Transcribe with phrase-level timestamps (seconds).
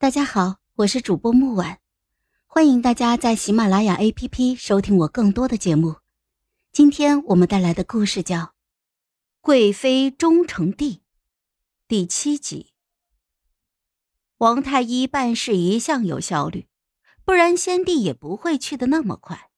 [0.00, 1.78] 大家好，我是主播木婉，
[2.46, 5.96] 欢迎大家在喜马拉雅 APP 收听我更多的节目。
[6.72, 8.38] 今天我们带来的故事叫
[9.42, 10.94] 《贵妃终成帝》
[11.86, 12.72] 第七集。
[14.38, 16.66] 王太医办事一向有效率，
[17.22, 19.50] 不然先帝也不会去的那么快。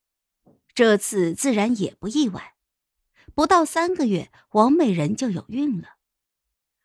[0.74, 2.54] 这次自然也不意外，
[3.32, 5.90] 不到三个月，王美人就有孕了。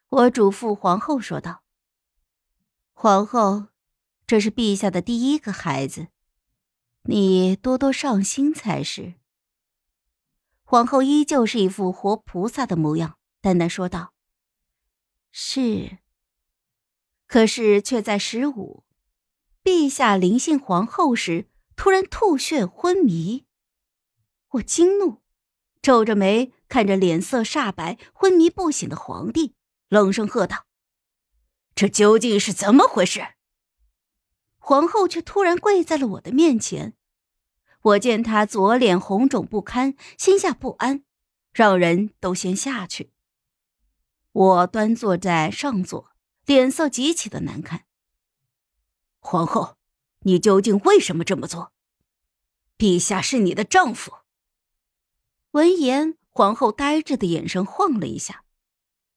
[0.10, 1.64] 我嘱咐皇后说道。
[3.00, 3.68] 皇后，
[4.26, 6.08] 这是陛下的第一个孩子，
[7.04, 9.14] 你多多上心才是。
[10.64, 14.16] 皇后依旧是一副活菩萨的模样，淡淡说道
[15.32, 16.00] ：“是。”
[17.28, 18.84] 可是却在十五，
[19.64, 23.46] 陛下临幸皇后时，突然吐血昏迷。
[24.54, 25.22] 我惊怒，
[25.84, 29.54] 皱着眉看着脸色煞白、昏迷不醒的皇帝，
[29.88, 30.66] 冷声喝道。
[31.78, 33.36] 这究竟是怎么回事？
[34.58, 36.96] 皇后却突然跪在了我的面前，
[37.82, 41.04] 我见她左脸红肿不堪，心下不安，
[41.54, 43.12] 让人都先下去。
[44.32, 46.10] 我端坐在上座，
[46.48, 47.86] 脸色极其的难看。
[49.20, 49.78] 皇后，
[50.22, 51.72] 你究竟为什么这么做？
[52.76, 54.12] 陛下是你的丈夫。
[55.52, 58.46] 闻言，皇后呆滞的眼神晃了一下。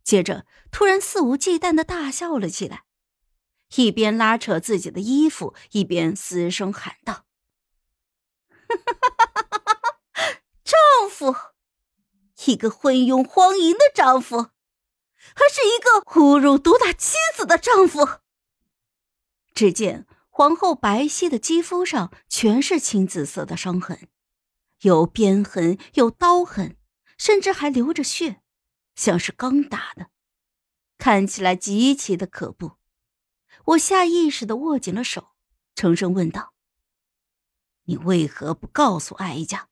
[0.03, 2.85] 接着，突然肆无忌惮的大笑了起来，
[3.77, 7.27] 一边拉扯自己的衣服，一边嘶声喊道
[10.65, 10.79] ：“丈
[11.09, 11.35] 夫，
[12.47, 18.09] 一个昏庸荒淫的丈夫，还是一个侮辱毒打妻子的丈夫！”
[19.55, 24.09] 只见皇后白皙的肌肤上全是青紫色的伤痕，
[24.81, 26.77] 有鞭痕，有刀痕，
[27.19, 28.41] 甚至还流着血。
[28.95, 30.11] 像是刚打的，
[30.99, 32.73] 看起来极其的可怖。
[33.67, 35.31] 我下意识的握紧了手，
[35.75, 36.55] 沉声问道
[37.85, 39.69] ：“你为何不告诉哀家？”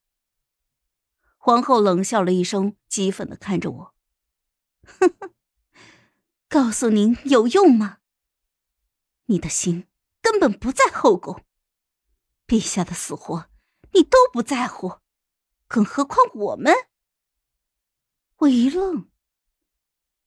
[1.37, 3.95] 皇后冷笑了一声，讥讽的看着我
[4.85, 5.35] ：“呵呵，
[6.49, 7.99] 告诉您有用吗？
[9.27, 9.89] 你的心
[10.21, 11.45] 根本不在后宫，
[12.47, 13.51] 陛下的死活
[13.93, 15.01] 你都不在乎，
[15.67, 16.73] 更何况我们？”
[18.39, 19.09] 我一愣。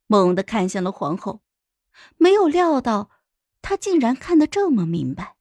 [0.08, 1.42] 猛地看向了皇后，
[2.18, 3.10] 没有料到
[3.62, 5.38] 她竟然看得这么明白。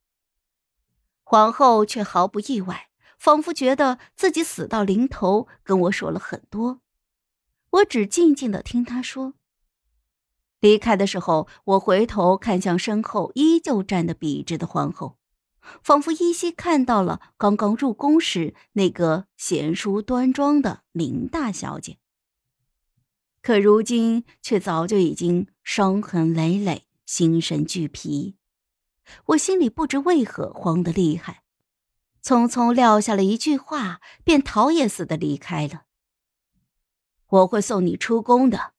[1.25, 6.81] 皇后却毫不意外，仿佛觉得自己死到临头，跟我说了很多。
[7.71, 9.35] 我只静静的听她说。
[10.61, 15.17] 离开的时候，我回头看向身后依旧站得笔直的皇后，
[15.83, 22.00] 仿佛依稀看到了刚刚入宫时那个贤淑端庄的林大小姐。
[23.43, 28.37] 可如今却早就已经伤痕累累，心神俱疲。
[29.27, 31.43] 我心里不知为何慌得厉害，
[32.23, 35.85] 匆匆撂下了一句话，便逃也似的离开了。
[37.29, 38.75] 我会送你出宫的，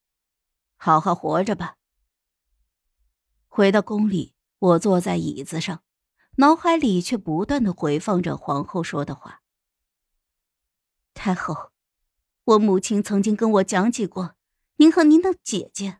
[0.76, 1.76] 好好活着吧。
[3.48, 5.82] 回到宫里，我坐在椅子上，
[6.36, 9.42] 脑海里却不断的回放着皇后说的话。
[11.14, 11.72] 太后，
[12.44, 14.36] 我母亲曾经跟我讲起过。
[14.82, 15.98] 您和您的姐姐。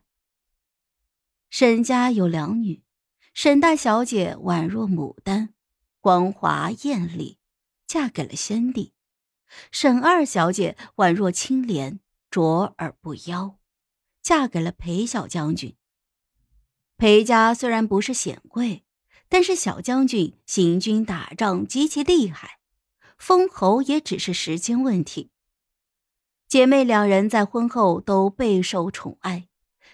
[1.49, 2.83] 沈家有两女，
[3.33, 5.53] 沈大小姐宛若牡丹，
[6.01, 7.37] 光华艳丽，
[7.87, 8.91] 嫁给了先帝；
[9.71, 13.57] 沈二小姐宛若青莲，卓而不妖，
[14.21, 15.77] 嫁给了裴小将军。
[16.97, 18.83] 裴家虽然不是显贵，
[19.29, 22.59] 但是小将军行军打仗极其厉害，
[23.17, 25.31] 封侯也只是时间问题。
[26.53, 29.47] 姐妹两人在婚后都备受宠爱，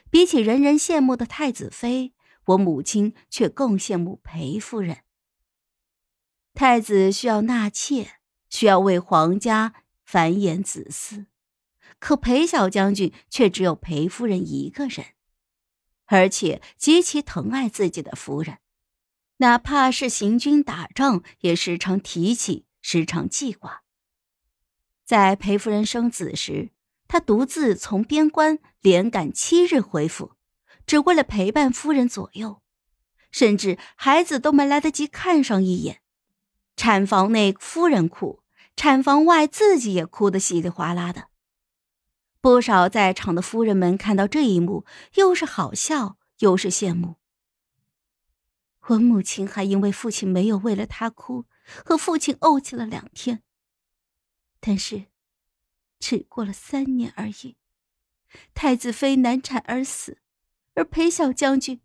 [0.10, 2.14] 比起人人羡慕的太子妃，
[2.48, 4.98] 我母亲却更羡慕裴夫人。
[6.54, 8.16] 太子需要纳妾，
[8.50, 11.28] 需要为皇家繁衍子嗣，
[11.98, 15.06] 可裴小将军却只有裴夫人一个人，
[16.08, 18.58] 而且极其疼爱自己的夫人，
[19.38, 23.84] 哪怕是行军打仗，也时常提起，时常记挂。
[25.10, 26.70] 在裴夫人生子时，
[27.08, 30.34] 他独自从边关连赶七日回府，
[30.86, 32.62] 只为了陪伴夫人左右，
[33.32, 36.02] 甚至孩子都没来得及看上一眼。
[36.76, 38.44] 产房内夫人哭，
[38.76, 41.30] 产房外自己也哭得稀里哗啦的。
[42.40, 44.86] 不少在场的夫人们看到这一幕，
[45.16, 47.16] 又是好笑，又是羡慕。
[48.90, 51.46] 我母亲还因为父亲没有为了她哭，
[51.84, 53.42] 和父亲怄气了两天。
[54.60, 55.06] 但是，
[56.00, 57.56] 只过了三年而已。
[58.54, 60.20] 太子妃难产而死，
[60.76, 61.82] 而裴小将军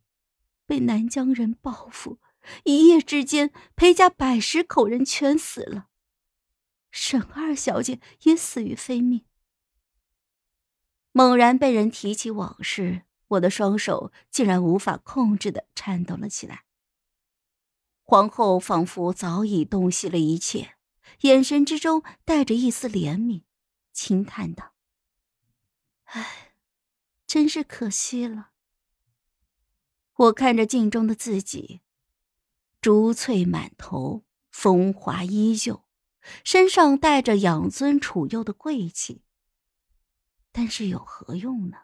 [0.67, 2.19] 被南疆人报复，
[2.65, 5.88] 一夜之间，裴家百十口人全死了，
[6.91, 9.25] 沈二小姐也死于非命。
[11.12, 16.65] 猛然被人提起往事，我的双手竟然无法控制的颤抖了起来。
[18.03, 20.74] 皇后仿佛早已洞悉了一切，
[21.21, 23.43] 眼神之中带着一丝怜悯，
[23.93, 24.75] 轻叹道
[26.05, 26.55] ：“唉，
[27.27, 28.51] 真是可惜了。”
[30.15, 31.83] 我看着镜中的自己。
[32.81, 35.85] 珠翠满头，风华依旧，
[36.45, 39.25] 身上带着养尊处优的贵气。
[40.53, 41.79] 但是有何用呢？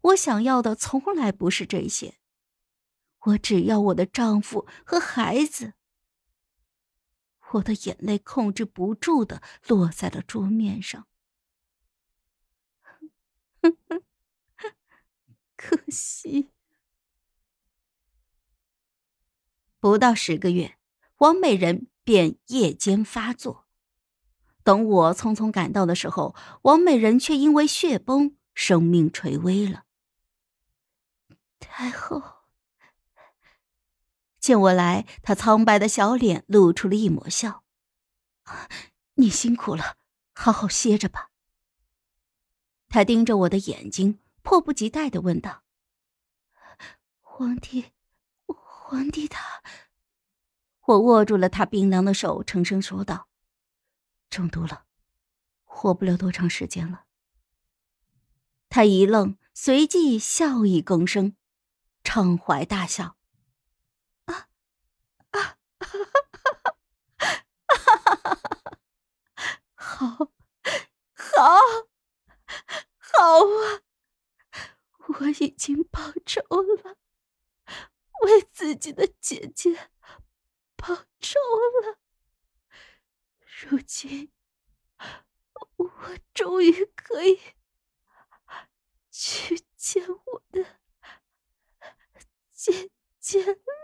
[0.00, 2.18] 我想要的从来不是这些，
[3.26, 5.74] 我只要我的丈夫和孩子。
[7.52, 11.06] 我的眼泪控制不住的落在了桌面上。
[15.56, 16.50] 可惜。
[19.80, 20.76] 不到十个月，
[21.18, 23.66] 王美人便夜间发作。
[24.64, 29.84] 等我匆匆赶到的时候，王美人却因为血崩，生命垂危了。
[31.58, 32.37] 太后
[34.48, 37.64] 见我来，他苍白的小脸露出了一抹笑
[39.16, 39.98] ：“你辛苦了，
[40.32, 41.28] 好好歇着吧。”
[42.88, 45.64] 他盯着我的眼睛，迫不及待的问道
[47.20, 47.92] ：“皇帝。”
[48.48, 49.62] 皇帝他，
[50.86, 53.28] 我握住了他冰凉的手，沉声说道
[54.30, 54.86] ：“中毒了，
[55.64, 57.04] 活不了多长时间了。”
[58.70, 61.36] 他一愣，随即笑意更生，
[62.02, 63.18] 畅怀大笑
[64.24, 64.48] ：“啊
[65.32, 65.58] 啊，
[69.98, 70.06] 好，
[71.12, 71.58] 好，
[72.98, 73.82] 好啊！
[75.08, 76.96] 我已经报仇了。”
[78.22, 79.90] 为自己的姐姐
[80.76, 81.40] 报仇
[81.82, 81.98] 了。
[83.40, 84.32] 如今，
[85.76, 87.40] 我终于可以
[89.10, 90.80] 去见我的
[92.52, 93.77] 姐姐了。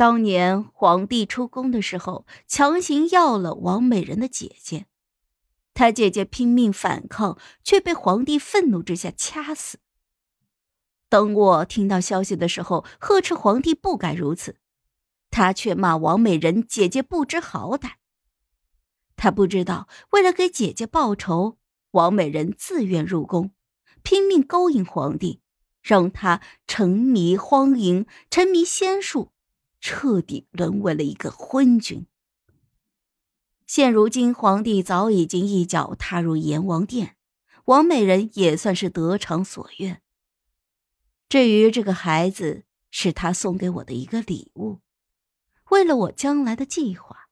[0.00, 4.86] 当年皇帝出宫的时候，强行要了王美人的姐姐，
[5.74, 9.78] 她姐姐拼命反抗，却被皇帝愤怒之下掐死。
[11.10, 14.56] 等我听到消息的时候，呵斥皇帝不该如此，
[15.30, 17.96] 他却骂王美人姐姐不知好歹。
[19.16, 21.58] 他不知道，为了给姐姐报仇，
[21.90, 23.50] 王美人自愿入宫，
[24.02, 25.42] 拼命勾引皇帝，
[25.82, 29.32] 让他沉迷荒淫，沉迷仙术，
[29.80, 32.06] 彻底沦为了一个昏君。
[33.66, 37.16] 现如今，皇帝早已经一脚踏入阎王殿，
[37.66, 40.02] 王美人也算是得偿所愿。
[41.28, 44.80] 至于这个孩子，是他送给我的一个礼物，
[45.70, 47.28] 为了我将来的计划。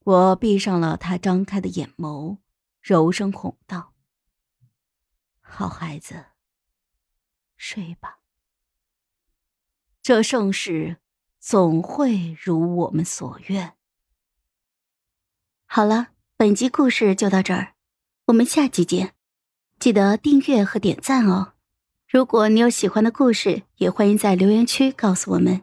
[0.00, 2.40] 我闭上了他张开的眼眸，
[2.82, 3.94] 柔声哄道
[5.40, 6.26] ：“好孩子，
[7.56, 8.23] 睡吧。
[10.04, 10.98] 这盛世
[11.40, 13.72] 总会如我们所愿。”
[15.64, 17.72] 好了，本集故事就到这儿，
[18.26, 19.14] 我们下集见，
[19.78, 21.54] 记得订阅和点赞哦。
[22.06, 25.62] 如果你有喜欢的故事，也欢迎在留言区告诉我们。